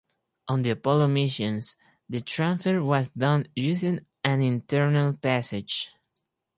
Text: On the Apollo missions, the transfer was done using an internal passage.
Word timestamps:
On 0.47 0.63
the 0.63 0.71
Apollo 0.71 1.09
missions, 1.09 1.75
the 2.09 2.21
transfer 2.21 2.83
was 2.83 3.09
done 3.09 3.45
using 3.55 4.03
an 4.23 4.41
internal 4.41 5.13
passage. 5.13 5.91